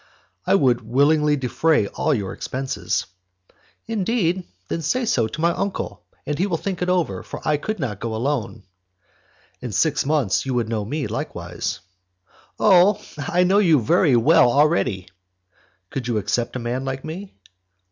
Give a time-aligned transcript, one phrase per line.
[0.47, 3.05] "I would willingly defray all your expenses."
[3.85, 4.45] "Indeed?
[4.67, 7.77] Then say so to my uncle, and he will think it over, for I could
[7.79, 8.63] not go alone."
[9.61, 11.81] "In six months you would know me likewise."
[12.59, 12.99] "Oh!
[13.15, 15.07] I know you very well already."
[15.91, 17.35] "Could you accept a man like me?"